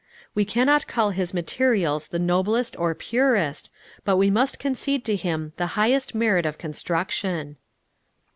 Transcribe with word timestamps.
We 0.33 0.45
cannot 0.45 0.87
call 0.87 1.11
his 1.11 1.31
materials 1.31 2.07
the 2.07 2.17
noblest 2.17 2.75
or 2.79 2.95
purest, 2.95 3.69
but 4.03 4.17
we 4.17 4.31
must 4.31 4.57
concede 4.57 5.05
to 5.05 5.15
him 5.15 5.53
the 5.57 5.67
highest 5.77 6.15
merit 6.15 6.47
of 6.47 6.57
construction. 6.57 7.55